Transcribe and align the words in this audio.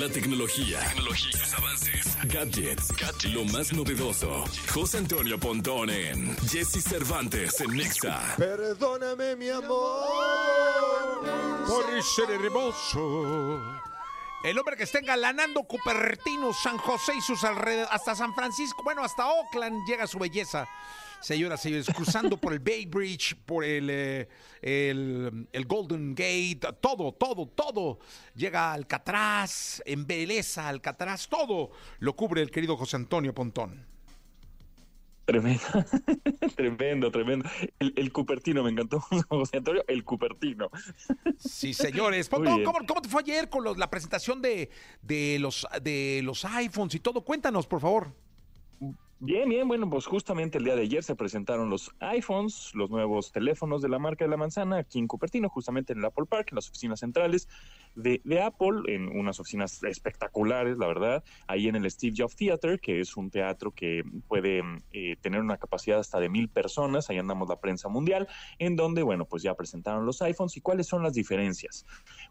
La 0.00 0.08
tecnología, 0.08 0.80
tecnología 0.80 1.38
sus 1.38 1.54
avances, 1.54 2.18
gadgets, 2.24 2.92
lo 3.32 3.44
más 3.44 3.72
novedoso. 3.72 4.44
José 4.72 4.98
Antonio 4.98 5.38
Pontón 5.38 5.88
en 5.88 6.36
Jesse 6.48 6.82
Cervantes 6.82 7.60
en 7.60 7.76
Nexa. 7.76 8.34
Perdóname, 8.36 9.36
mi 9.36 9.50
amor, 9.50 11.22
por 11.68 11.84
ser 12.02 12.28
hermoso. 12.28 13.62
El 14.44 14.58
hombre 14.58 14.76
que 14.76 14.82
está 14.82 14.98
engalanando 14.98 15.62
Cupertino, 15.62 16.52
San 16.52 16.76
José 16.76 17.14
y 17.16 17.22
sus 17.22 17.42
alrededores, 17.44 17.88
hasta 17.90 18.14
San 18.14 18.34
Francisco, 18.34 18.82
bueno, 18.84 19.02
hasta 19.02 19.26
Oakland 19.26 19.88
llega 19.88 20.06
su 20.06 20.18
belleza. 20.18 20.68
Señoras 21.22 21.62
señores, 21.62 21.86
cruzando 21.86 22.36
por 22.36 22.52
el 22.52 22.58
Bay 22.58 22.84
Bridge, 22.84 23.34
por 23.46 23.64
el, 23.64 23.88
eh, 23.88 24.28
el, 24.60 25.64
Golden 25.64 26.14
Gate, 26.14 26.60
todo, 26.78 27.12
todo, 27.12 27.46
todo. 27.46 28.00
Llega 28.34 28.74
Alcatraz, 28.74 29.82
embeleza 29.86 30.68
Alcatraz, 30.68 31.26
todo 31.26 31.70
lo 32.00 32.14
cubre 32.14 32.42
el 32.42 32.50
querido 32.50 32.76
José 32.76 32.96
Antonio 32.96 33.34
Pontón. 33.34 33.93
Tremendo, 35.24 35.62
tremendo, 36.56 37.10
tremendo. 37.10 37.48
El, 37.78 37.94
el, 37.96 38.12
Cupertino, 38.12 38.62
me 38.62 38.70
encantó, 38.70 39.00
José 39.28 39.56
Antonio, 39.56 39.82
el 39.88 40.04
Cupertino. 40.04 40.70
Sí, 41.38 41.72
señores. 41.72 42.28
¿Cómo, 42.28 42.62
cómo, 42.62 42.78
cómo 42.86 43.00
te 43.00 43.08
fue 43.08 43.22
ayer 43.22 43.48
con 43.48 43.64
los, 43.64 43.78
la 43.78 43.88
presentación 43.88 44.42
de, 44.42 44.70
de, 45.02 45.38
los, 45.40 45.66
de 45.82 46.20
los 46.22 46.44
iPhones 46.44 46.94
y 46.94 47.00
todo? 47.00 47.22
Cuéntanos, 47.22 47.66
por 47.66 47.80
favor. 47.80 48.12
Bien, 49.20 49.48
bien, 49.48 49.68
bueno, 49.68 49.88
pues 49.88 50.06
justamente 50.06 50.58
el 50.58 50.64
día 50.64 50.74
de 50.74 50.82
ayer 50.82 51.02
se 51.02 51.14
presentaron 51.14 51.70
los 51.70 51.94
iPhones, 52.00 52.72
los 52.74 52.90
nuevos 52.90 53.30
teléfonos 53.30 53.80
de 53.80 53.88
la 53.88 54.00
marca 54.00 54.24
de 54.24 54.30
la 54.30 54.36
manzana 54.36 54.78
aquí 54.78 54.98
en 54.98 55.06
Cupertino, 55.06 55.48
justamente 55.48 55.92
en 55.92 56.00
el 56.00 56.04
Apple 56.04 56.26
Park, 56.28 56.48
en 56.50 56.56
las 56.56 56.68
oficinas 56.68 57.00
centrales 57.00 57.48
de, 57.94 58.20
de, 58.24 58.42
Apple, 58.42 58.82
en 58.88 59.08
unas 59.08 59.38
oficinas 59.38 59.82
espectaculares, 59.84 60.76
la 60.78 60.88
verdad, 60.88 61.24
ahí 61.46 61.68
en 61.68 61.76
el 61.76 61.88
Steve 61.90 62.14
Jobs 62.18 62.34
Theater, 62.34 62.80
que 62.80 63.00
es 63.00 63.16
un 63.16 63.30
teatro 63.30 63.70
que 63.70 64.02
puede 64.26 64.62
eh, 64.92 65.16
tener 65.20 65.40
una 65.40 65.58
capacidad 65.58 66.00
hasta 66.00 66.18
de 66.18 66.28
mil 66.28 66.48
personas, 66.48 67.08
ahí 67.08 67.18
andamos 67.18 67.48
la 67.48 67.60
prensa 67.60 67.88
mundial, 67.88 68.26
en 68.58 68.74
donde, 68.74 69.04
bueno, 69.04 69.26
pues 69.26 69.44
ya 69.44 69.54
presentaron 69.54 70.04
los 70.04 70.20
iPhones 70.22 70.56
y 70.56 70.60
cuáles 70.60 70.88
son 70.88 71.04
las 71.04 71.14
diferencias. 71.14 71.86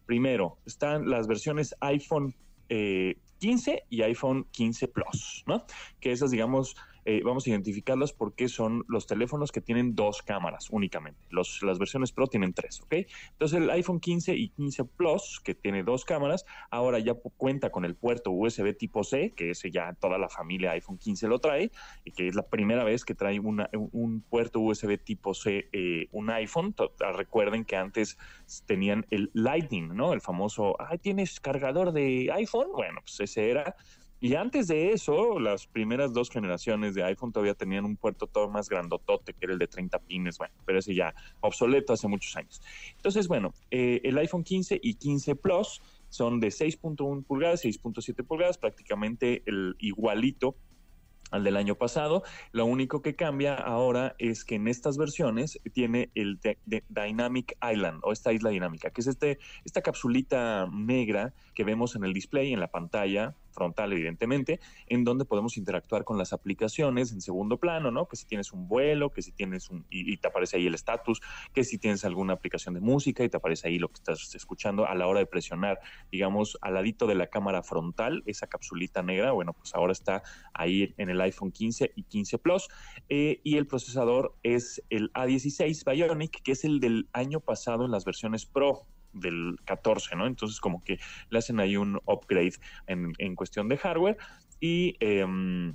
Primero, 0.05 0.57
están 0.65 1.09
las 1.09 1.27
versiones 1.27 1.75
iPhone 1.79 2.35
eh, 2.69 3.17
15 3.39 3.83
y 3.89 4.01
iPhone 4.03 4.47
15 4.51 4.87
Plus, 4.87 5.43
¿no? 5.47 5.65
Que 5.99 6.11
esas, 6.11 6.31
digamos, 6.31 6.75
eh, 7.05 7.21
vamos 7.23 7.45
a 7.45 7.49
identificarlas 7.49 8.13
porque 8.13 8.47
son 8.47 8.83
los 8.87 9.07
teléfonos 9.07 9.51
que 9.51 9.61
tienen 9.61 9.95
dos 9.95 10.21
cámaras 10.21 10.69
únicamente. 10.69 11.19
Los, 11.29 11.61
las 11.63 11.79
versiones 11.79 12.11
Pro 12.11 12.27
tienen 12.27 12.53
tres, 12.53 12.81
¿ok? 12.81 12.93
Entonces 13.31 13.59
el 13.59 13.69
iPhone 13.69 13.99
15 13.99 14.35
y 14.35 14.49
15 14.49 14.85
Plus, 14.85 15.41
que 15.43 15.55
tiene 15.55 15.83
dos 15.83 16.05
cámaras, 16.05 16.45
ahora 16.69 16.99
ya 16.99 17.13
cuenta 17.13 17.69
con 17.69 17.85
el 17.85 17.95
puerto 17.95 18.31
USB 18.31 18.75
tipo 18.75 19.03
C, 19.03 19.33
que 19.35 19.51
ese 19.51 19.71
ya 19.71 19.93
toda 19.93 20.17
la 20.17 20.29
familia 20.29 20.71
iPhone 20.71 20.97
15 20.97 21.27
lo 21.27 21.39
trae, 21.39 21.71
y 22.03 22.11
que 22.11 22.27
es 22.27 22.35
la 22.35 22.43
primera 22.43 22.83
vez 22.83 23.05
que 23.05 23.15
trae 23.15 23.39
una, 23.39 23.69
un 23.73 24.21
puerto 24.21 24.59
USB 24.59 24.97
tipo 24.97 25.33
C 25.33 25.69
eh, 25.71 26.07
un 26.11 26.29
iPhone. 26.29 26.75
Recuerden 27.15 27.65
que 27.65 27.75
antes 27.75 28.17
tenían 28.65 29.05
el 29.09 29.29
Lightning, 29.33 29.95
¿no? 29.95 30.13
El 30.13 30.21
famoso, 30.21 30.75
ay, 30.79 30.97
¿tienes 30.97 31.39
cargador 31.39 31.91
de 31.91 32.31
iPhone? 32.33 32.67
Bueno, 32.73 33.01
pues 33.03 33.19
ese 33.19 33.49
era 33.49 33.75
y 34.23 34.35
antes 34.35 34.69
de 34.69 34.93
eso, 34.93 35.37
las 35.37 35.67
primeras 35.67 36.13
dos 36.13 36.29
generaciones 36.29 36.95
de 36.95 37.03
iPhone 37.03 37.33
todavía 37.33 37.55
tenían 37.55 37.83
un 37.83 37.97
puerto 37.97 38.25
todo 38.25 38.47
más 38.47 38.69
grandotote, 38.69 39.33
que 39.33 39.39
era 39.41 39.51
el 39.51 39.59
de 39.59 39.67
30 39.67 39.99
pines, 39.99 40.37
bueno, 40.37 40.53
pero 40.65 40.79
ese 40.79 40.95
ya 40.95 41.13
obsoleto 41.41 41.91
hace 41.91 42.07
muchos 42.07 42.33
años. 42.37 42.61
Entonces, 42.95 43.27
bueno, 43.27 43.53
eh, 43.69 43.99
el 44.05 44.17
iPhone 44.17 44.45
15 44.45 44.79
y 44.81 44.93
15 44.93 45.35
Plus 45.35 45.81
son 46.07 46.39
de 46.39 46.47
6.1 46.47 47.25
pulgadas, 47.25 47.65
6.7 47.65 48.25
pulgadas, 48.25 48.57
prácticamente 48.57 49.43
el 49.45 49.75
igualito 49.79 50.55
al 51.29 51.43
del 51.43 51.57
año 51.57 51.75
pasado. 51.75 52.23
Lo 52.53 52.65
único 52.65 53.01
que 53.01 53.17
cambia 53.17 53.55
ahora 53.55 54.15
es 54.19 54.45
que 54.45 54.55
en 54.55 54.69
estas 54.69 54.97
versiones 54.97 55.59
tiene 55.73 56.11
el 56.15 56.39
Dynamic 56.87 57.57
Island 57.61 57.99
o 58.03 58.13
esta 58.13 58.31
isla 58.31 58.51
dinámica, 58.51 58.91
que 58.91 59.01
es 59.01 59.07
este, 59.07 59.39
esta 59.65 59.81
capsulita 59.81 60.69
negra 60.71 61.33
que 61.55 61.65
vemos 61.65 61.97
en 61.97 62.05
el 62.05 62.13
display, 62.13 62.53
en 62.53 62.61
la 62.61 62.71
pantalla, 62.71 63.35
frontal, 63.53 63.93
evidentemente, 63.93 64.59
en 64.87 65.03
donde 65.03 65.25
podemos 65.25 65.57
interactuar 65.57 66.03
con 66.03 66.17
las 66.17 66.33
aplicaciones 66.33 67.11
en 67.11 67.21
segundo 67.21 67.57
plano, 67.57 67.91
¿no? 67.91 68.07
Que 68.07 68.15
si 68.15 68.25
tienes 68.25 68.51
un 68.51 68.67
vuelo, 68.67 69.11
que 69.11 69.21
si 69.21 69.31
tienes 69.31 69.69
un, 69.69 69.85
y, 69.89 70.11
y 70.11 70.17
te 70.17 70.27
aparece 70.27 70.57
ahí 70.57 70.67
el 70.67 70.75
estatus, 70.75 71.21
que 71.53 71.63
si 71.63 71.77
tienes 71.77 72.03
alguna 72.05 72.33
aplicación 72.33 72.73
de 72.73 72.81
música 72.81 73.23
y 73.23 73.29
te 73.29 73.37
aparece 73.37 73.67
ahí 73.67 73.79
lo 73.79 73.89
que 73.89 73.95
estás 73.95 74.35
escuchando 74.35 74.85
a 74.85 74.95
la 74.95 75.07
hora 75.07 75.19
de 75.19 75.25
presionar, 75.25 75.79
digamos, 76.11 76.57
al 76.61 76.73
ladito 76.73 77.07
de 77.07 77.15
la 77.15 77.27
cámara 77.27 77.63
frontal, 77.63 78.23
esa 78.25 78.47
capsulita 78.47 79.01
negra, 79.03 79.31
bueno, 79.31 79.53
pues 79.53 79.73
ahora 79.75 79.93
está 79.93 80.23
ahí 80.53 80.93
en 80.97 81.09
el 81.09 81.21
iPhone 81.21 81.51
15 81.51 81.93
y 81.95 82.03
15 82.03 82.37
Plus, 82.39 82.67
eh, 83.09 83.39
y 83.43 83.57
el 83.57 83.67
procesador 83.67 84.35
es 84.43 84.83
el 84.89 85.11
A16 85.13 85.83
Bionic, 85.85 86.41
que 86.41 86.53
es 86.53 86.63
el 86.63 86.79
del 86.79 87.07
año 87.13 87.39
pasado 87.39 87.85
en 87.85 87.91
las 87.91 88.05
versiones 88.05 88.45
Pro, 88.45 88.87
del 89.13 89.57
14, 89.65 90.15
¿no? 90.15 90.27
Entonces 90.27 90.59
como 90.59 90.83
que 90.83 90.99
le 91.29 91.39
hacen 91.39 91.59
ahí 91.59 91.77
un 91.77 91.99
upgrade 92.05 92.53
en, 92.87 93.13
en 93.17 93.35
cuestión 93.35 93.67
de 93.69 93.77
hardware 93.77 94.17
y... 94.59 94.95
Eh, 94.99 95.73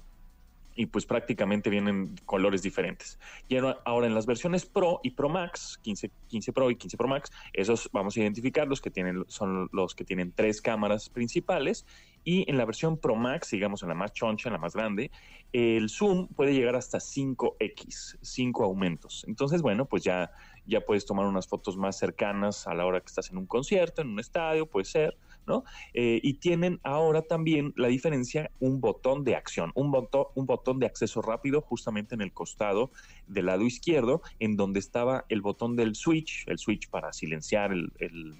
y 0.78 0.86
pues 0.86 1.06
prácticamente 1.06 1.70
vienen 1.70 2.14
colores 2.24 2.62
diferentes. 2.62 3.18
Y 3.48 3.56
ahora 3.56 4.06
en 4.06 4.14
las 4.14 4.26
versiones 4.26 4.64
Pro 4.64 5.00
y 5.02 5.10
Pro 5.10 5.28
Max, 5.28 5.76
15, 5.82 6.08
15 6.28 6.52
Pro 6.52 6.70
y 6.70 6.76
15 6.76 6.96
Pro 6.96 7.08
Max, 7.08 7.32
esos 7.52 7.90
vamos 7.92 8.16
a 8.16 8.20
identificar 8.20 8.68
los 8.68 8.80
que 8.80 8.88
tienen, 8.88 9.24
son 9.26 9.68
los 9.72 9.96
que 9.96 10.04
tienen 10.04 10.32
tres 10.32 10.62
cámaras 10.62 11.10
principales. 11.10 11.84
Y 12.22 12.48
en 12.48 12.56
la 12.56 12.64
versión 12.64 12.96
Pro 12.96 13.16
Max, 13.16 13.50
digamos 13.50 13.82
en 13.82 13.88
la 13.88 13.96
más 13.96 14.12
choncha, 14.12 14.50
en 14.50 14.52
la 14.52 14.60
más 14.60 14.74
grande, 14.74 15.10
el 15.52 15.88
zoom 15.90 16.28
puede 16.28 16.54
llegar 16.54 16.76
hasta 16.76 16.98
5x, 16.98 18.18
5 18.20 18.64
aumentos. 18.64 19.24
Entonces, 19.26 19.62
bueno, 19.62 19.86
pues 19.86 20.04
ya, 20.04 20.30
ya 20.68 20.80
puedes 20.80 21.06
tomar 21.06 21.26
unas 21.26 21.48
fotos 21.48 21.76
más 21.76 21.98
cercanas 21.98 22.66
a 22.66 22.74
la 22.74 22.86
hora 22.86 23.00
que 23.00 23.06
estás 23.06 23.30
en 23.30 23.38
un 23.38 23.46
concierto, 23.46 24.02
en 24.02 24.08
un 24.08 24.20
estadio, 24.20 24.66
puede 24.66 24.84
ser 24.84 25.16
¿no? 25.48 25.64
Eh, 25.94 26.20
y 26.22 26.34
tienen 26.34 26.78
ahora 26.84 27.22
también 27.22 27.72
la 27.76 27.88
diferencia 27.88 28.50
un 28.60 28.80
botón 28.80 29.24
de 29.24 29.34
acción, 29.34 29.72
un 29.74 29.90
botón, 29.90 30.26
un 30.34 30.46
botón 30.46 30.78
de 30.78 30.86
acceso 30.86 31.22
rápido 31.22 31.62
justamente 31.62 32.14
en 32.14 32.20
el 32.20 32.32
costado 32.32 32.92
del 33.26 33.46
lado 33.46 33.64
izquierdo, 33.64 34.22
en 34.38 34.56
donde 34.56 34.78
estaba 34.78 35.24
el 35.28 35.40
botón 35.40 35.74
del 35.74 35.96
switch, 35.96 36.44
el 36.46 36.58
switch 36.58 36.88
para 36.90 37.12
silenciar 37.12 37.72
el, 37.72 37.90
el 37.98 38.36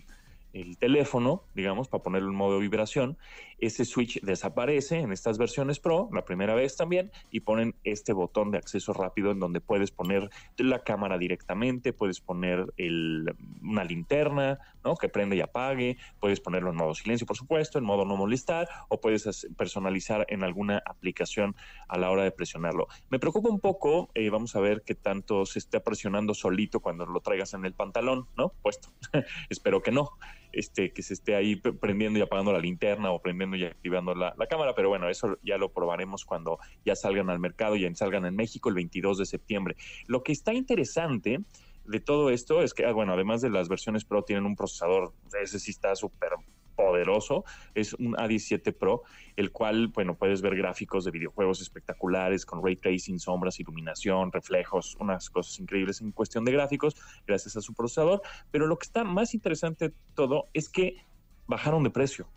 el 0.53 0.79
teléfono, 0.79 1.43
digamos, 1.55 1.89
para 1.89 2.03
ponerlo 2.03 2.31
en 2.31 2.37
modo 2.37 2.59
vibración, 2.59 3.19
ese 3.59 3.85
switch 3.85 4.21
desaparece 4.23 4.99
en 4.99 5.13
estas 5.13 5.39
versiones 5.39 5.81
Pro, 5.81 6.09
la 6.13 6.25
primera 6.25 6.55
vez 6.55 6.77
también, 6.77 7.11
y 7.31 7.41
ponen 7.41 7.75
este 7.85 8.13
botón 8.13 8.51
de 8.51 8.59
acceso 8.59 8.93
rápido 8.93 9.31
en 9.31 9.41
donde 9.41 9.61
puedes 9.61 9.91
poner 9.91 10.31
la 10.57 10.83
cámara 10.83 11.19
directamente, 11.19 11.93
puedes 11.93 12.21
poner 12.21 12.73
el, 12.77 13.35
una 13.63 13.85
linterna, 13.85 14.59
¿no? 14.85 14.97
Que 14.97 15.09
prende 15.09 15.37
y 15.37 15.41
apague, 15.41 15.97
puedes 16.21 16.41
ponerlo 16.41 16.71
en 16.71 16.77
modo 16.77 16.95
silencio, 16.95 17.27
por 17.27 17.37
supuesto, 17.37 17.79
en 17.79 17.85
modo 17.85 18.05
no 18.05 18.17
molestar, 18.17 18.69
o 18.89 19.01
puedes 19.01 19.47
personalizar 19.57 20.27
en 20.29 20.45
alguna 20.45 20.83
aplicación 20.85 21.57
a 21.89 21.99
la 21.99 22.11
hora 22.11 22.25
de 22.25 22.31
presionarlo. 22.31 22.89
Me 23.11 23.19
preocupa 23.19 23.49
un 23.49 23.61
poco, 23.61 24.11
eh, 24.15 24.31
vamos 24.31 24.55
a 24.57 24.61
ver 24.61 24.83
qué 24.85 24.95
tanto 24.95 25.47
se 25.47 25.59
está 25.59 25.81
presionando 25.81 26.35
solito 26.35 26.81
cuando 26.81 27.07
lo 27.07 27.21
traigas 27.21 27.55
en 27.55 27.65
el 27.65 27.75
pantalón, 27.75 28.27
¿no? 28.37 28.53
Puesto. 28.63 28.89
Espero 29.51 29.83
que 29.83 29.91
no 29.91 30.11
este, 30.59 30.93
que 30.93 31.03
se 31.03 31.15
esté 31.15 31.37
ahí 31.37 31.57
prendiendo 31.57 32.19
y 32.19 32.23
apagando 32.23 32.53
la 32.53 32.59
linterna 32.59 33.13
o 33.13 33.21
prendiendo 33.23 33.57
y 33.57 33.65
activando 33.65 34.15
la, 34.15 34.35
la, 34.37 34.47
cámara, 34.47 34.75
pero 34.75 34.89
bueno, 34.89 35.09
eso 35.09 35.39
ya 35.43 35.57
lo 35.57 35.73
probaremos 35.73 36.25
cuando 36.25 36.59
ya 36.85 36.97
salgan 36.97 37.31
al 37.31 37.39
mercado, 37.39 37.77
ya 37.77 37.95
salgan 37.95 38.27
en 38.27 38.35
México 38.35 38.69
el 38.69 38.75
22 38.75 39.19
de 39.19 39.27
septiembre. 39.27 39.77
Lo 40.07 40.23
que 40.23 40.33
está 40.33 40.53
interesante 40.53 41.41
de 41.85 42.01
todo 42.01 42.31
esto 42.31 42.63
es 42.63 42.75
que, 42.75 42.85
ah, 42.85 42.93
bueno, 42.93 43.15
además 43.15 43.41
de 43.41 43.51
las 43.51 43.69
versiones 43.69 44.05
Pro, 44.05 44.23
tienen 44.23 44.47
un 44.47 44.57
procesador, 44.57 45.13
ese 45.41 45.59
sí 45.59 45.71
está 45.71 45.95
súper 45.97 46.31
poderoso, 46.79 47.45
es 47.75 47.93
un 47.95 48.15
A17 48.15 48.73
Pro, 48.73 49.03
el 49.37 49.51
cual, 49.51 49.89
bueno, 49.89 50.17
puedes 50.17 50.41
ver 50.41 50.57
gráficos 50.57 51.05
de 51.05 51.11
videojuegos 51.11 51.61
espectaculares 51.61 52.47
con 52.47 52.63
ray 52.65 52.77
tracing, 52.77 53.19
sombras, 53.19 53.59
iluminación, 53.59 54.31
reflejos, 54.31 54.97
unas 55.01 55.29
cosas 55.29 55.59
increíbles 55.59 56.01
en 56.01 56.13
cuestión 56.13 56.45
de 56.45 56.53
gráficos, 56.53 56.95
gracias 57.27 57.57
a 57.57 57.61
su 57.61 57.75
procesador. 57.75 58.23
Pero 58.53 58.69
lo 58.69 58.79
que 58.79 58.85
está 58.85 59.03
más 59.03 59.35
interesante 59.35 59.89
de 59.89 59.95
todo 60.15 60.45
es 60.55 60.69
que 60.69 61.05
bajaron 61.49 61.83
de 61.83 61.91
precio. 61.91 62.29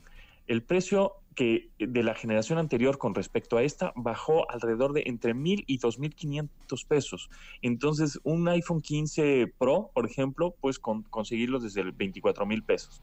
El 0.48 0.64
precio 0.64 1.22
que 1.36 1.70
de 1.78 2.04
la 2.04 2.16
generación 2.16 2.58
anterior 2.58 2.98
con 2.98 3.16
respecto 3.16 3.58
a 3.58 3.64
esta 3.64 3.94
bajó 3.96 4.50
alrededor 4.52 4.92
de 4.92 5.04
entre 5.06 5.34
mil 5.34 5.64
y 5.68 5.78
dos 5.78 5.98
mil 5.98 6.14
quinientos 6.14 6.84
pesos. 6.84 7.30
Entonces, 7.62 8.20
un 8.24 8.48
iPhone 8.50 8.82
15 8.82 9.54
Pro, 9.58 9.92
por 9.94 10.06
ejemplo, 10.06 10.56
puedes 10.60 10.80
con, 10.80 11.04
conseguirlos 11.04 11.64
desde 11.64 11.82
el 11.82 11.92
24 11.92 12.46
mil 12.46 12.64
pesos 12.64 13.02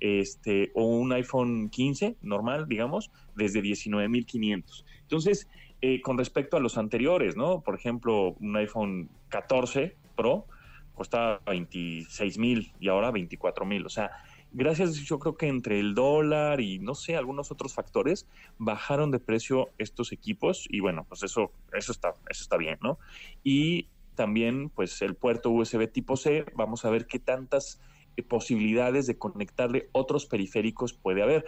este, 0.00 0.72
o 0.74 0.84
un 0.84 1.12
iPhone 1.12 1.68
15 1.68 2.16
normal, 2.22 2.66
digamos, 2.68 3.10
desde 3.36 3.62
19.500. 3.62 4.84
Entonces, 5.02 5.48
eh, 5.82 6.00
con 6.00 6.18
respecto 6.18 6.56
a 6.56 6.60
los 6.60 6.76
anteriores, 6.76 7.36
¿no? 7.36 7.60
Por 7.60 7.74
ejemplo, 7.74 8.34
un 8.40 8.56
iPhone 8.56 9.08
14 9.28 9.96
Pro 10.16 10.46
costaba 10.94 11.40
26 11.46 12.38
mil 12.38 12.72
y 12.78 12.88
ahora 12.88 13.10
24 13.10 13.64
mil. 13.64 13.86
O 13.86 13.88
sea, 13.88 14.10
gracias 14.52 14.96
yo 14.96 15.18
creo 15.18 15.36
que 15.36 15.48
entre 15.48 15.80
el 15.80 15.94
dólar 15.94 16.60
y 16.60 16.78
no 16.78 16.94
sé, 16.94 17.16
algunos 17.16 17.50
otros 17.50 17.72
factores, 17.74 18.26
bajaron 18.58 19.10
de 19.10 19.18
precio 19.18 19.70
estos 19.78 20.12
equipos 20.12 20.66
y 20.68 20.80
bueno, 20.80 21.06
pues 21.08 21.22
eso, 21.22 21.52
eso 21.72 21.92
está, 21.92 22.14
eso 22.28 22.42
está 22.42 22.56
bien, 22.58 22.78
¿no? 22.82 22.98
Y 23.42 23.86
también 24.14 24.68
pues 24.68 25.00
el 25.00 25.14
puerto 25.14 25.50
USB 25.50 25.90
tipo 25.90 26.16
C, 26.18 26.44
vamos 26.54 26.84
a 26.84 26.90
ver 26.90 27.06
qué 27.06 27.18
tantas 27.18 27.80
posibilidades 28.22 29.06
de 29.06 29.18
conectarle 29.18 29.88
otros 29.92 30.26
periféricos 30.26 30.92
puede 30.92 31.22
haber. 31.22 31.44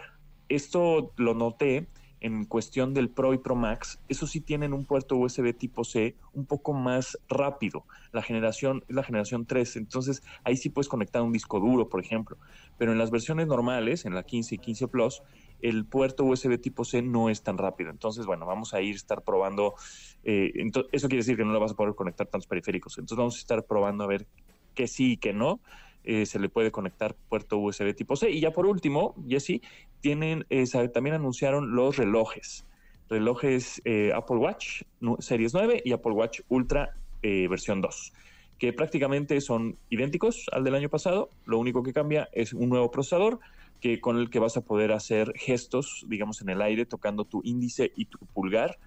Esto 0.49 1.13
lo 1.17 1.33
noté 1.33 1.87
en 2.23 2.45
cuestión 2.45 2.93
del 2.93 3.09
Pro 3.09 3.33
y 3.33 3.37
Pro 3.37 3.53
Max, 3.53 3.99
eso 4.07 4.27
sí 4.27 4.39
tienen 4.39 4.73
un 4.73 4.85
puerto 4.85 5.17
USB 5.17 5.53
tipo 5.53 5.83
C 5.83 6.15
un 6.31 6.45
poco 6.45 6.71
más 6.71 7.19
rápido. 7.27 7.85
La 8.13 8.21
generación 8.21 8.81
es 8.87 8.95
la 8.95 9.03
generación 9.03 9.45
3, 9.45 9.75
entonces 9.75 10.23
ahí 10.45 10.55
sí 10.55 10.69
puedes 10.69 10.87
conectar 10.87 11.21
un 11.21 11.33
disco 11.33 11.59
duro, 11.59 11.89
por 11.89 11.99
ejemplo. 11.99 12.37
Pero 12.77 12.93
en 12.93 12.97
las 12.97 13.11
versiones 13.11 13.47
normales, 13.47 14.05
en 14.05 14.15
la 14.15 14.23
15 14.23 14.55
y 14.55 14.57
15 14.57 14.87
Plus, 14.87 15.21
el 15.61 15.85
puerto 15.85 16.23
USB 16.23 16.57
tipo 16.61 16.85
C 16.85 17.01
no 17.01 17.29
es 17.29 17.43
tan 17.43 17.57
rápido. 17.57 17.89
Entonces, 17.89 18.25
bueno, 18.25 18.45
vamos 18.45 18.73
a 18.73 18.81
ir 18.81 18.93
a 18.93 18.97
estar 18.97 19.21
probando. 19.21 19.75
Eh, 20.23 20.53
eso 20.93 21.09
quiere 21.09 21.23
decir 21.23 21.35
que 21.35 21.43
no 21.43 21.51
lo 21.51 21.59
vas 21.59 21.73
a 21.73 21.75
poder 21.75 21.93
conectar 21.93 22.27
tantos 22.27 22.47
periféricos. 22.47 22.97
Entonces, 22.97 23.17
vamos 23.17 23.35
a 23.35 23.39
estar 23.39 23.63
probando 23.65 24.05
a 24.05 24.07
ver 24.07 24.27
qué 24.73 24.87
sí 24.87 25.13
y 25.13 25.17
qué 25.17 25.33
no. 25.33 25.59
Eh, 26.03 26.25
se 26.25 26.37
le 26.37 26.49
puede 26.49 26.71
conectar 26.71 27.15
puerto 27.29 27.57
USB 27.57 27.95
tipo 27.95 28.15
C. 28.15 28.29
Y 28.29 28.41
ya 28.41 28.51
por 28.51 28.65
último, 28.65 29.15
Jesse, 29.27 29.61
tienen, 30.01 30.45
eh, 30.49 30.65
también 30.93 31.15
anunciaron 31.15 31.75
los 31.75 31.97
relojes. 31.97 32.65
Relojes 33.09 33.81
eh, 33.85 34.11
Apple 34.13 34.37
Watch 34.37 34.83
Series 35.19 35.53
9 35.53 35.81
y 35.85 35.91
Apple 35.91 36.13
Watch 36.13 36.41
Ultra 36.49 36.95
versión 37.21 37.79
2, 37.79 38.11
que 38.59 38.73
prácticamente 38.73 39.39
son 39.39 39.77
idénticos 39.89 40.47
al 40.51 40.65
del 40.65 40.75
año 40.75 40.89
pasado. 40.89 41.29
Lo 41.45 41.57
único 41.57 41.83
que 41.83 41.93
cambia 41.93 42.27
es 42.33 42.51
un 42.51 42.67
nuevo 42.67 42.91
procesador 42.91 43.39
que, 43.79 44.01
con 44.01 44.17
el 44.17 44.29
que 44.29 44.39
vas 44.39 44.57
a 44.57 44.61
poder 44.61 44.91
hacer 44.91 45.31
gestos, 45.37 46.05
digamos, 46.09 46.41
en 46.41 46.49
el 46.49 46.61
aire, 46.61 46.85
tocando 46.85 47.23
tu 47.23 47.39
índice 47.45 47.93
y 47.95 48.05
tu 48.05 48.17
pulgar. 48.33 48.77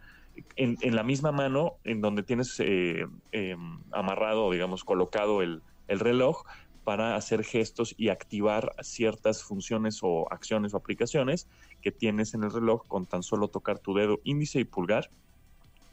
En, 0.57 0.77
en 0.83 0.95
la 0.95 1.03
misma 1.03 1.33
mano 1.33 1.77
en 1.85 2.03
donde 2.03 2.23
tienes 2.23 2.61
em, 2.61 3.79
amarrado, 3.91 4.51
digamos, 4.51 4.85
colocado 4.85 5.41
el, 5.41 5.63
el 5.89 6.01
reloj, 6.01 6.45
para 6.87 7.17
hacer 7.17 7.43
gestos 7.43 7.97
y 7.99 8.11
activar 8.11 8.73
ciertas 8.81 9.43
funciones 9.43 9.99
o 10.03 10.33
acciones 10.33 10.73
o 10.73 10.77
aplicaciones 10.77 11.49
que 11.83 11.91
tienes 11.91 12.33
en 12.33 12.45
el 12.45 12.53
reloj 12.53 12.87
con 12.87 13.07
tan 13.07 13.25
solo 13.25 13.49
tocar 13.49 13.81
tu 13.81 13.93
dedo 13.93 14.21
índice 14.23 14.61
y 14.61 14.65
pulgar, 14.65 15.11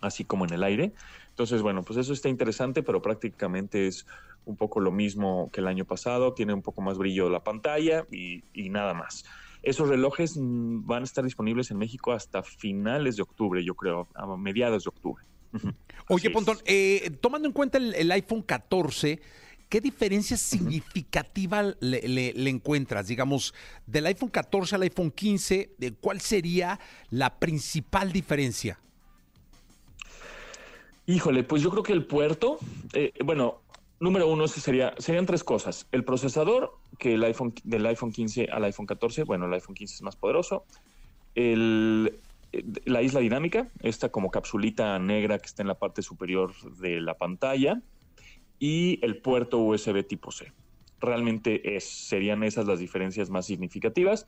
así 0.02 0.24
como 0.24 0.46
en 0.46 0.54
el 0.54 0.62
aire. 0.62 0.94
Entonces, 1.30 1.64
bueno, 1.64 1.82
pues 1.82 1.98
eso 1.98 2.14
está 2.14 2.30
interesante, 2.30 2.84
pero 2.84 3.02
prácticamente 3.02 3.88
es 3.88 4.06
un 4.46 4.56
poco 4.56 4.82
lo 4.82 4.92
mismo 4.92 5.50
que 5.52 5.62
el 5.62 5.68
año 5.68 5.84
pasado, 5.84 6.36
tiene 6.36 6.54
un 6.54 6.62
poco 6.62 6.84
más 6.84 7.00
brillo 7.00 7.28
la 7.28 7.44
pantalla 7.44 8.06
y, 8.12 8.44
nada 8.70 8.94
más. 8.94 9.26
Esos 9.64 9.90
relojes 9.90 10.38
mm, 10.38 10.86
van 10.86 11.02
a 11.02 11.06
estar 11.06 11.24
disponibles 11.24 11.72
en 11.72 11.80
México 11.80 12.12
hasta 12.12 12.44
finales 12.44 13.16
de 13.16 13.24
octubre, 13.24 13.66
yo 13.66 13.74
creo, 13.74 14.10
a 14.14 14.28
mediados 14.38 14.84
de 14.84 14.90
octubre. 14.90 15.26
Oye, 16.08 16.30
Pontón, 16.30 16.60
eh, 16.66 17.18
tomando 17.20 17.48
en 17.48 17.54
cuenta 17.54 17.80
el, 17.80 17.96
el 17.96 18.12
iPhone 18.12 18.44
14, 18.44 19.20
¿qué 19.74 19.82
diferencia 19.82 20.38
significativa 20.38 21.64
le, 21.80 22.48
encuentras? 22.48 23.08
Digamos, 23.08 23.56
del 23.88 24.06
iPhone 24.06 24.30
14 24.30 24.76
al 24.76 24.84
iPhone 24.84 25.10
15, 25.10 25.72
¿cuál 26.00 26.22
sería 26.22 26.80
la 27.10 27.40
principal 27.40 28.12
diferencia? 28.12 28.80
Híjole, 31.08 31.44
pues 31.44 31.64
yo 31.64 31.72
creo 31.72 31.82
que 31.82 31.92
el 31.92 32.06
puerto, 32.06 32.60
eh, 32.94 33.14
bueno, 33.26 33.64
número 34.00 34.28
uno 34.28 34.48
sería, 34.48 34.94
serían 35.00 35.26
tres 35.26 35.44
cosas. 35.44 35.88
El 35.92 36.04
procesador, 36.04 36.78
que 37.00 37.16
el 37.16 37.24
iPhone, 37.24 37.56
del 37.64 37.88
iPhone 37.88 38.12
15 38.12 38.50
al 38.52 38.66
iPhone 38.66 38.86
14, 38.86 39.24
bueno, 39.24 39.48
el 39.48 39.54
iPhone 39.54 39.74
15 39.74 39.96
es 39.96 40.02
más 40.04 40.16
poderoso. 40.16 40.66
El, 41.34 42.20
eh, 42.52 42.64
la 42.86 43.02
isla 43.02 43.22
dinámica, 43.22 43.70
esta 43.82 44.10
como 44.10 44.30
capsulita 44.30 45.00
negra 45.00 45.40
que 45.40 45.48
está 45.48 45.64
en 45.64 45.68
la 45.68 45.80
parte 45.80 46.04
superior 46.04 46.54
de 46.78 47.02
la 47.02 47.16
pantalla 47.16 47.82
y 48.64 48.98
el 49.02 49.18
puerto 49.18 49.58
USB 49.58 50.08
tipo 50.08 50.32
C. 50.32 50.54
Realmente 51.02 51.76
es, 51.76 51.84
serían 51.84 52.44
esas 52.44 52.66
las 52.66 52.80
diferencias 52.80 53.30
más 53.30 53.46
significativas. 53.46 54.26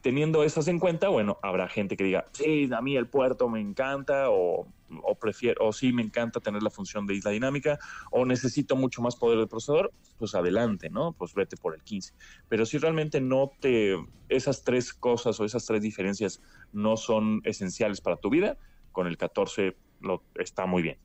teniendo 0.00 0.42
esas 0.42 0.66
en 0.66 0.80
cuenta, 0.80 1.10
bueno, 1.10 1.38
habrá 1.44 1.68
gente 1.68 1.96
que 1.96 2.02
diga, 2.02 2.26
sí, 2.32 2.68
a 2.76 2.80
mí 2.82 2.96
el 2.96 3.06
puerto 3.06 3.48
me 3.48 3.60
encanta 3.60 4.30
o, 4.30 4.66
o 5.00 5.14
prefiero, 5.14 5.64
o 5.64 5.72
sí 5.72 5.92
me 5.92 6.02
encanta 6.02 6.40
tener 6.40 6.60
la 6.60 6.70
función 6.70 7.06
de 7.06 7.14
isla 7.14 7.30
dinámica 7.30 7.78
o 8.10 8.24
necesito 8.24 8.74
mucho 8.74 9.00
más 9.00 9.14
poder 9.14 9.38
del 9.38 9.46
procesador, 9.46 9.92
pues 10.18 10.34
adelante, 10.34 10.90
¿no? 10.90 11.12
Pues 11.12 11.32
vete 11.32 11.56
por 11.56 11.76
el 11.76 11.84
15. 11.84 12.14
Pero 12.48 12.66
si 12.66 12.78
realmente 12.78 13.20
no 13.20 13.52
te, 13.60 13.94
esas 14.28 14.64
tres 14.64 14.92
cosas 14.92 15.38
o 15.38 15.44
esas 15.44 15.64
tres 15.66 15.82
diferencias 15.82 16.42
no 16.72 16.96
son 16.96 17.42
esenciales 17.44 18.00
para 18.00 18.16
tu 18.16 18.28
vida, 18.28 18.58
con 18.90 19.06
el 19.06 19.16
14 19.16 19.76
lo, 20.00 20.24
está 20.34 20.66
muy 20.66 20.82
bien. 20.82 20.98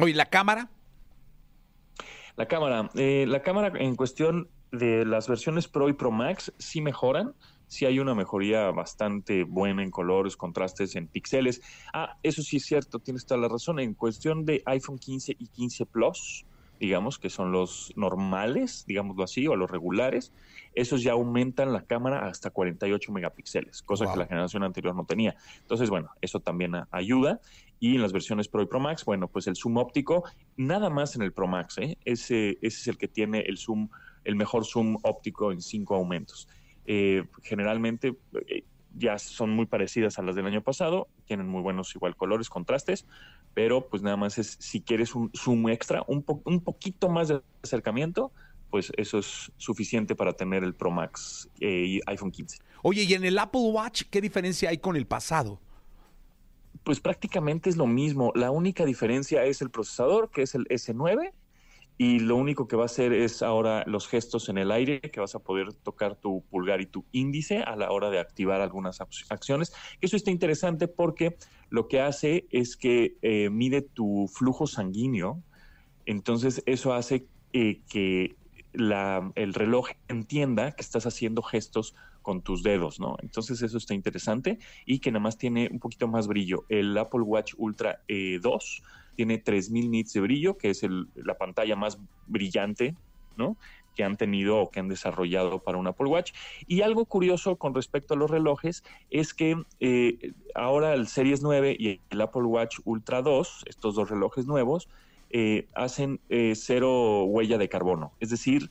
Oye, 0.00 0.14
¿la 0.14 0.26
cámara? 0.26 0.68
La 2.36 2.46
cámara, 2.46 2.90
eh, 2.94 3.24
la 3.26 3.42
cámara 3.42 3.72
en 3.78 3.96
cuestión 3.96 4.50
de 4.70 5.06
las 5.06 5.26
versiones 5.26 5.68
Pro 5.68 5.88
y 5.88 5.94
Pro 5.94 6.10
Max 6.10 6.52
sí 6.58 6.82
mejoran, 6.82 7.34
sí 7.66 7.86
hay 7.86 7.98
una 7.98 8.14
mejoría 8.14 8.70
bastante 8.70 9.44
buena 9.44 9.82
en 9.82 9.90
colores, 9.90 10.36
contrastes, 10.36 10.96
en 10.96 11.08
píxeles. 11.08 11.62
Ah, 11.94 12.18
eso 12.22 12.42
sí 12.42 12.58
es 12.58 12.66
cierto, 12.66 12.98
tienes 12.98 13.24
toda 13.24 13.40
la 13.40 13.48
razón. 13.48 13.80
En 13.80 13.94
cuestión 13.94 14.44
de 14.44 14.62
iPhone 14.66 14.98
15 14.98 15.36
y 15.38 15.46
15 15.48 15.86
Plus, 15.86 16.44
digamos 16.78 17.18
que 17.18 17.30
son 17.30 17.52
los 17.52 17.92
normales, 17.96 18.84
digámoslo 18.86 19.24
así, 19.24 19.46
o 19.46 19.56
los 19.56 19.70
regulares, 19.70 20.32
esos 20.74 21.02
ya 21.02 21.12
aumentan 21.12 21.72
la 21.72 21.82
cámara 21.82 22.26
hasta 22.28 22.50
48 22.50 23.12
megapíxeles, 23.12 23.82
cosa 23.82 24.10
que 24.10 24.18
la 24.18 24.26
generación 24.26 24.62
anterior 24.62 24.94
no 24.94 25.04
tenía. 25.04 25.36
Entonces, 25.60 25.90
bueno, 25.90 26.10
eso 26.20 26.40
también 26.40 26.74
ayuda 26.90 27.40
y 27.78 27.96
en 27.96 28.02
las 28.02 28.12
versiones 28.12 28.48
Pro 28.48 28.62
y 28.62 28.66
Pro 28.66 28.80
Max, 28.80 29.04
bueno, 29.04 29.28
pues 29.28 29.46
el 29.46 29.56
zoom 29.56 29.76
óptico, 29.76 30.24
nada 30.56 30.90
más 30.90 31.16
en 31.16 31.22
el 31.22 31.32
Pro 31.32 31.46
Max, 31.46 31.78
¿eh? 31.78 31.98
ese, 32.04 32.58
ese 32.62 32.80
es 32.80 32.86
el 32.88 32.98
que 32.98 33.08
tiene 33.08 33.40
el 33.40 33.58
zoom, 33.58 33.88
el 34.24 34.36
mejor 34.36 34.64
zoom 34.64 34.96
óptico 35.02 35.52
en 35.52 35.60
cinco 35.60 35.94
aumentos. 35.94 36.48
Eh, 36.86 37.24
generalmente 37.42 38.16
eh, 38.48 38.64
ya 38.96 39.18
son 39.18 39.50
muy 39.50 39.66
parecidas 39.66 40.18
a 40.18 40.22
las 40.22 40.34
del 40.34 40.46
año 40.46 40.62
pasado, 40.62 41.08
tienen 41.26 41.48
muy 41.48 41.62
buenos 41.62 41.94
igual 41.94 42.16
colores, 42.16 42.48
contrastes, 42.48 43.06
pero 43.54 43.88
pues 43.88 44.02
nada 44.02 44.16
más 44.16 44.38
es 44.38 44.56
si 44.60 44.80
quieres 44.80 45.14
un 45.14 45.30
zoom 45.34 45.68
extra, 45.68 46.02
un, 46.06 46.24
un 46.44 46.60
poquito 46.60 47.08
más 47.08 47.28
de 47.28 47.40
acercamiento, 47.62 48.32
pues 48.70 48.92
eso 48.96 49.18
es 49.18 49.52
suficiente 49.56 50.14
para 50.14 50.32
tener 50.32 50.64
el 50.64 50.74
Pro 50.74 50.90
Max 50.90 51.48
y 51.60 52.00
iPhone 52.06 52.30
15. 52.30 52.58
Oye, 52.82 53.04
¿y 53.04 53.14
en 53.14 53.24
el 53.24 53.38
Apple 53.38 53.70
Watch 53.72 54.02
qué 54.10 54.20
diferencia 54.20 54.70
hay 54.70 54.78
con 54.78 54.96
el 54.96 55.06
pasado? 55.06 55.60
pues 56.86 57.00
prácticamente 57.00 57.68
es 57.68 57.76
lo 57.76 57.88
mismo. 57.88 58.30
La 58.36 58.52
única 58.52 58.84
diferencia 58.84 59.44
es 59.44 59.60
el 59.60 59.70
procesador, 59.70 60.30
que 60.30 60.42
es 60.42 60.54
el 60.54 60.68
S9, 60.68 61.32
y 61.98 62.18
lo 62.18 62.36
único 62.36 62.68
que 62.68 62.76
va 62.76 62.82
a 62.82 62.86
hacer 62.86 63.12
es 63.12 63.42
ahora 63.42 63.84
los 63.86 64.06
gestos 64.06 64.48
en 64.48 64.58
el 64.58 64.70
aire, 64.70 65.00
que 65.00 65.20
vas 65.20 65.34
a 65.34 65.38
poder 65.38 65.72
tocar 65.72 66.16
tu 66.16 66.42
pulgar 66.50 66.80
y 66.80 66.86
tu 66.86 67.04
índice 67.12 67.58
a 67.58 67.74
la 67.76 67.90
hora 67.90 68.10
de 68.10 68.18
activar 68.18 68.60
algunas 68.60 69.00
acciones. 69.00 69.72
Eso 70.00 70.16
está 70.16 70.30
interesante 70.30 70.88
porque 70.88 71.36
lo 71.70 71.88
que 71.88 72.00
hace 72.00 72.46
es 72.50 72.76
que 72.76 73.16
eh, 73.22 73.48
mide 73.50 73.80
tu 73.80 74.28
flujo 74.32 74.66
sanguíneo, 74.66 75.42
entonces 76.04 76.62
eso 76.66 76.92
hace 76.92 77.26
eh, 77.52 77.80
que 77.88 78.36
el 78.72 79.54
reloj 79.54 79.88
entienda 80.08 80.72
que 80.72 80.82
estás 80.82 81.06
haciendo 81.06 81.40
gestos 81.40 81.94
con 82.20 82.42
tus 82.42 82.62
dedos, 82.62 83.00
¿no? 83.00 83.16
Entonces 83.22 83.62
eso 83.62 83.78
está 83.78 83.94
interesante 83.94 84.58
y 84.84 84.98
que 84.98 85.10
nada 85.10 85.22
más 85.22 85.38
tiene 85.38 85.68
un 85.72 85.78
poquito 85.78 86.08
más 86.08 86.26
brillo. 86.26 86.64
El 86.68 86.96
Apple 86.98 87.22
Watch 87.22 87.54
Ultra 87.56 88.00
2 88.08 88.08
eh, 88.08 88.40
tiene 89.16 89.38
3000 89.38 89.90
nits 89.90 90.12
de 90.12 90.20
brillo, 90.20 90.56
que 90.56 90.70
es 90.70 90.82
la 91.14 91.36
pantalla 91.36 91.74
más 91.74 91.98
brillante, 92.26 92.94
¿no? 93.36 93.56
que 93.94 94.04
han 94.04 94.18
tenido 94.18 94.58
o 94.58 94.70
que 94.70 94.78
han 94.78 94.88
desarrollado 94.88 95.58
para 95.58 95.78
un 95.78 95.86
Apple 95.86 96.08
Watch. 96.08 96.32
Y 96.66 96.82
algo 96.82 97.06
curioso 97.06 97.56
con 97.56 97.74
respecto 97.74 98.12
a 98.12 98.16
los 98.16 98.30
relojes 98.30 98.84
es 99.10 99.32
que 99.32 99.56
eh, 99.80 100.32
ahora 100.54 100.92
el 100.92 101.08
Series 101.08 101.42
9 101.42 101.76
y 101.78 102.00
el 102.10 102.20
Apple 102.20 102.42
Watch 102.42 102.78
Ultra 102.84 103.22
2, 103.22 103.64
estos 103.66 103.94
dos 103.94 104.10
relojes 104.10 104.46
nuevos, 104.46 104.88
eh, 105.30 105.66
hacen 105.74 106.20
cero 106.54 107.24
huella 107.24 107.56
de 107.56 107.70
carbono. 107.70 108.12
Es 108.20 108.28
decir, 108.30 108.70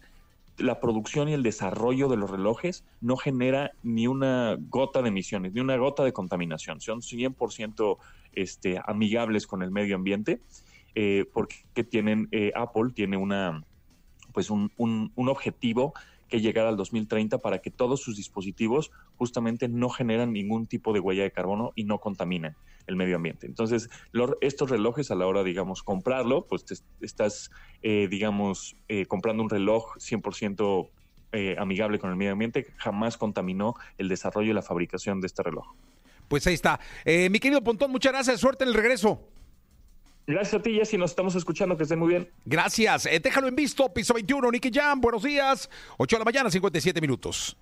la 0.58 0.80
producción 0.80 1.30
y 1.30 1.34
el 1.34 1.44
desarrollo 1.44 2.08
de 2.08 2.18
los 2.18 2.30
relojes 2.30 2.86
no 3.02 3.18
genera 3.18 3.72
ni 3.84 4.08
una 4.08 4.58
gota 4.70 5.02
de 5.02 5.10
emisiones, 5.10 5.54
ni 5.54 5.60
una 5.60 5.78
gota 5.78 6.04
de 6.04 6.14
contaminación. 6.14 6.82
Son 6.82 7.02
100% 7.02 7.98
este, 8.34 8.80
amigables 8.86 9.48
con 9.48 9.64
el 9.64 9.72
medio 9.72 9.96
ambiente, 9.96 10.42
eh, 10.96 11.26
porque 11.34 11.84
tienen, 11.84 12.30
eh, 12.32 12.52
Apple 12.56 12.92
tiene 12.94 13.18
una, 13.18 13.64
pues 14.34 14.50
un, 14.50 14.72
un, 14.78 15.30
objetivo 15.30 15.94
que 16.30 16.40
llegar 16.40 16.68
al 16.68 16.78
2030 16.78 17.40
para 17.40 17.60
que 17.60 17.70
todos 17.70 18.02
sus 18.02 18.16
dispositivos 18.16 18.92
justamente 19.18 19.68
no 19.68 19.90
generan 19.90 20.32
ningún 20.32 20.68
tipo 20.68 20.94
de 20.94 21.00
huella 21.00 21.24
de 21.24 21.32
carbono 21.32 21.72
y 21.76 21.84
no 21.84 22.00
contaminan 22.00 22.56
el 22.88 22.96
medio 22.96 23.15
ambiente. 23.15 23.48
Entonces, 23.48 23.89
estos 24.42 24.70
relojes 24.70 25.12
a 25.12 25.15
la 25.15 25.27
hora, 25.27 25.44
digamos, 25.44 25.84
comprarlo, 25.84 26.46
pues 26.46 26.65
te, 26.65 26.75
estás, 27.01 27.51
eh, 27.82 28.08
digamos, 28.10 28.75
eh, 28.88 29.06
comprando 29.06 29.44
un 29.44 29.50
reloj 29.50 29.98
100% 29.98 30.89
eh, 31.32 31.56
amigable 31.60 32.00
con 32.00 32.10
el 32.10 32.15
medio 32.15 32.32
ambiente, 32.32 32.68
jamás 32.77 33.18
contaminó 33.18 33.75
el 33.98 34.08
desarrollo 34.08 34.51
y 34.51 34.54
la 34.54 34.62
fabricación 34.62 35.20
de 35.20 35.27
este 35.27 35.44
reloj. 35.44 35.65
Pues 36.30 36.48
ahí 36.48 36.54
está. 36.54 36.80
Eh, 37.04 37.30
mi 37.30 37.39
querido 37.39 37.62
Pontón, 37.62 37.92
muchas 37.92 38.13
gracias. 38.13 38.39
Suerte 38.39 38.63
en 38.63 38.70
el 38.70 38.74
regreso. 38.74 39.22
Gracias 40.27 40.54
a 40.54 40.63
ti, 40.63 40.74
Jessy. 40.74 40.98
Nos 40.98 41.12
estamos 41.12 41.36
escuchando. 41.36 41.75
Que 41.75 41.84
estén 41.84 42.00
muy 42.00 42.08
bien. 42.10 42.30
Gracias. 42.46 43.06
Eh, 43.06 43.20
déjalo 43.20 43.48
en 43.48 43.56
visto. 43.56 43.94
Piso 43.94 44.13
21, 44.13 44.50
Nicky 44.50 44.72
Jam. 44.74 45.01
Buenos 45.01 45.24
días. 45.24 45.70
8 45.98 46.15
de 46.15 46.20
la 46.20 46.25
mañana, 46.25 46.50
57 46.50 47.01
minutos. 47.01 47.58